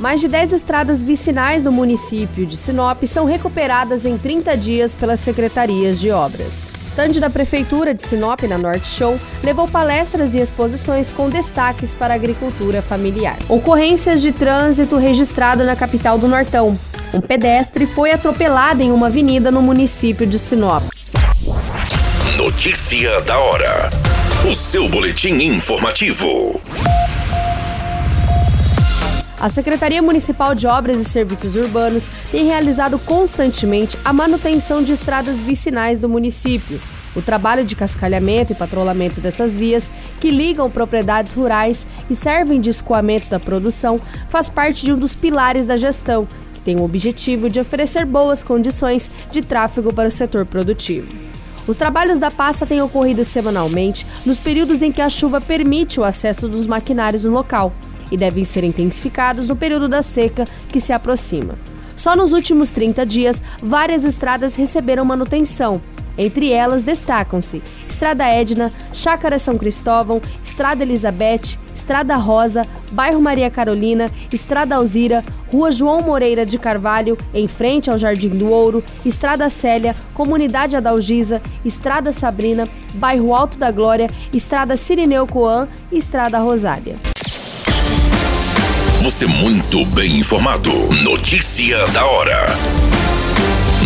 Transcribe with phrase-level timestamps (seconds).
[0.00, 5.20] Mais de 10 estradas vicinais do município de Sinop são recuperadas em 30 dias pelas
[5.20, 6.72] secretarias de obras.
[6.82, 12.14] Estande da Prefeitura de Sinop, na Norte Show, levou palestras e exposições com destaques para
[12.14, 13.36] a agricultura familiar.
[13.46, 16.78] Ocorrências de trânsito registrado na capital do Nortão.
[17.12, 20.82] Um pedestre foi atropelado em uma avenida no município de Sinop.
[22.38, 23.90] Notícia da hora.
[24.50, 26.58] O seu boletim informativo.
[29.40, 35.40] A Secretaria Municipal de Obras e Serviços Urbanos tem realizado constantemente a manutenção de estradas
[35.40, 36.78] vicinais do município.
[37.16, 39.90] O trabalho de cascalhamento e patrulhamento dessas vias,
[40.20, 45.14] que ligam propriedades rurais e servem de escoamento da produção, faz parte de um dos
[45.14, 50.12] pilares da gestão, que tem o objetivo de oferecer boas condições de tráfego para o
[50.12, 51.08] setor produtivo.
[51.66, 56.04] Os trabalhos da pasta têm ocorrido semanalmente nos períodos em que a chuva permite o
[56.04, 57.72] acesso dos maquinários no local
[58.10, 61.54] e devem ser intensificados no período da seca que se aproxima.
[61.96, 65.80] Só nos últimos 30 dias, várias estradas receberam manutenção.
[66.16, 74.10] Entre elas destacam-se Estrada Edna, Chácara São Cristóvão, Estrada Elizabeth, Estrada Rosa, Bairro Maria Carolina,
[74.32, 79.96] Estrada Alzira, Rua João Moreira de Carvalho, em frente ao Jardim do Ouro, Estrada Célia,
[80.14, 87.09] Comunidade Adalgisa, Estrada Sabrina, Bairro Alto da Glória, Estrada Sirineu Coan e Estrada Rosália.
[89.02, 90.70] Você muito bem informado.
[91.02, 92.48] Notícia da hora.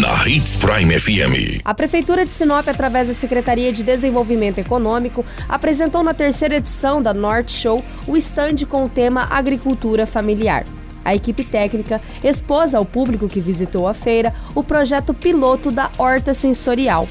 [0.00, 1.60] Na Hits Prime FM.
[1.64, 7.14] A Prefeitura de Sinop, através da Secretaria de Desenvolvimento Econômico, apresentou na terceira edição da
[7.14, 10.66] Norte Show o estande com o tema Agricultura Familiar.
[11.04, 16.34] A equipe técnica expôs ao público que visitou a feira o projeto piloto da Horta
[16.34, 17.06] Sensorial,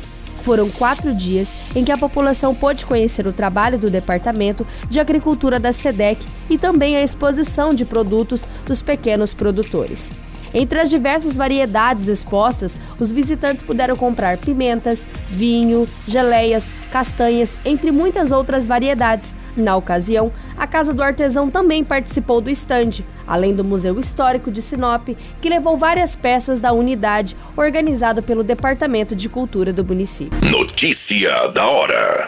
[0.46, 5.60] foram quatro dias em que a população pôde conhecer o trabalho do Departamento de Agricultura
[5.60, 10.12] da SEDEC e também a exposição de produtos dos pequenos produtores.
[10.56, 18.32] Entre as diversas variedades expostas, os visitantes puderam comprar pimentas, vinho, geleias, castanhas, entre muitas
[18.32, 19.36] outras variedades.
[19.58, 24.62] Na ocasião, a Casa do Artesão também participou do estande, além do Museu Histórico de
[24.62, 25.10] Sinop,
[25.42, 30.40] que levou várias peças da unidade organizado pelo Departamento de Cultura do município.
[30.50, 32.28] Notícia da hora.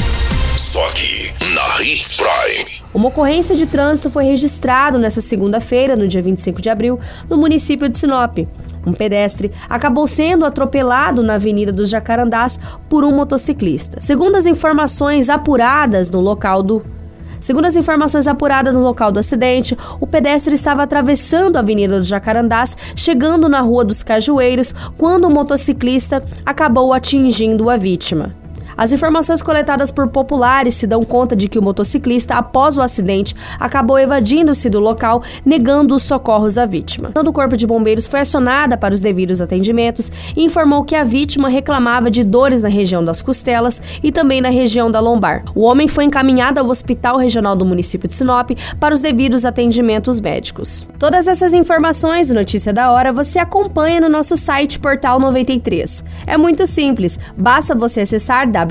[0.71, 2.81] Só aqui na Hits Prime.
[2.93, 6.97] Uma ocorrência de trânsito foi registrado nesta segunda-feira, no dia 25 de abril,
[7.29, 8.37] no município de Sinop.
[8.87, 13.99] Um pedestre acabou sendo atropelado na Avenida dos Jacarandás por um motociclista.
[13.99, 16.81] Segundo as informações apuradas no local do
[17.37, 22.07] Segundo as informações apuradas no local do acidente, o pedestre estava atravessando a Avenida dos
[22.07, 28.39] Jacarandás, chegando na Rua dos Cajueiros, quando o motociclista acabou atingindo a vítima.
[28.81, 33.35] As informações coletadas por populares se dão conta de que o motociclista, após o acidente,
[33.59, 37.11] acabou evadindo-se do local, negando os socorros à vítima.
[37.15, 41.47] O Corpo de Bombeiros foi acionada para os devidos atendimentos e informou que a vítima
[41.47, 45.43] reclamava de dores na região das costelas e também na região da lombar.
[45.53, 48.49] O homem foi encaminhado ao Hospital Regional do município de Sinop
[48.79, 50.87] para os devidos atendimentos médicos.
[50.97, 56.03] Todas essas informações e notícia da hora você acompanha no nosso site Portal 93.
[56.25, 58.70] É muito simples, basta você acessar www